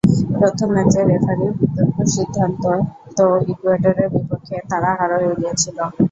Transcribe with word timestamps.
প্রথম 0.37 0.69
ম্যাচে 0.75 0.99
রেফারির 1.03 1.53
বিতর্কিত 1.59 1.99
সিদ্ধান্তে 2.15 2.73
তো 3.17 3.25
ইকুয়েডরের 3.51 4.09
বিপক্ষে 4.15 4.57
তারা 4.69 4.89
হারও 4.99 5.17
এড়িয়ে 5.25 5.53
ছিল। 5.61 5.77